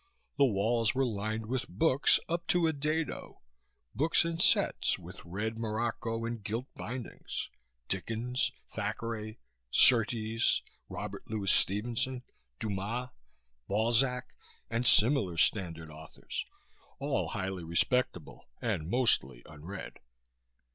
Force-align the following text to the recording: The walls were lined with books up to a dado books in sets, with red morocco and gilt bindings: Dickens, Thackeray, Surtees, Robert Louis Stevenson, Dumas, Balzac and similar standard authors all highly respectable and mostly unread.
The 0.35 0.45
walls 0.45 0.95
were 0.95 1.05
lined 1.05 1.45
with 1.45 1.67
books 1.69 2.19
up 2.27 2.47
to 2.47 2.65
a 2.65 2.73
dado 2.73 3.39
books 3.93 4.25
in 4.25 4.39
sets, 4.39 4.97
with 4.97 5.23
red 5.23 5.59
morocco 5.59 6.25
and 6.25 6.43
gilt 6.43 6.65
bindings: 6.73 7.51
Dickens, 7.87 8.51
Thackeray, 8.71 9.37
Surtees, 9.69 10.63
Robert 10.89 11.29
Louis 11.29 11.51
Stevenson, 11.51 12.23
Dumas, 12.59 13.09
Balzac 13.67 14.33
and 14.71 14.87
similar 14.87 15.37
standard 15.37 15.91
authors 15.91 16.45
all 16.97 17.27
highly 17.27 17.63
respectable 17.63 18.47
and 18.59 18.89
mostly 18.89 19.43
unread. 19.45 19.99